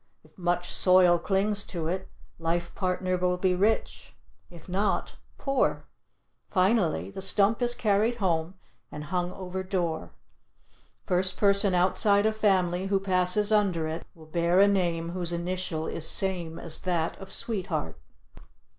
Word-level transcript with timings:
If 0.23 0.35
much 0.35 0.73
soil 0.73 1.19
clings 1.19 1.63
to 1.65 1.87
it, 1.87 2.09
life 2.39 2.73
partner 2.73 3.17
will 3.17 3.37
be 3.37 3.53
rich; 3.53 4.15
if 4.49 4.67
not, 4.67 5.17
poor. 5.37 5.85
Finally, 6.49 7.11
the 7.11 7.21
stump 7.21 7.61
is 7.61 7.75
carried 7.75 8.15
home 8.15 8.55
and 8.91 9.03
hung 9.03 9.31
over 9.31 9.61
door, 9.61 10.09
first 11.05 11.37
person 11.37 11.75
outside 11.75 12.25
of 12.25 12.35
family 12.35 12.87
who 12.87 12.99
passes 12.99 13.51
under 13.51 13.87
it 13.87 14.03
will 14.15 14.25
bear 14.25 14.59
a 14.59 14.67
name 14.67 15.09
whose 15.09 15.31
initial 15.31 15.85
is 15.85 16.09
same 16.09 16.57
as 16.57 16.79
that 16.81 17.15
of 17.19 17.31
sweetheart. 17.31 18.01